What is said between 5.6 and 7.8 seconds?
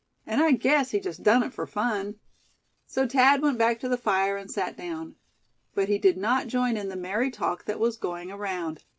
But he did not join in the merry talk that